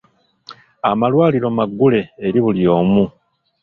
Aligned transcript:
Amalwaliro 0.89 1.47
maggule 1.57 2.01
eri 2.27 2.39
buli 2.43 2.63
omu. 2.77 3.03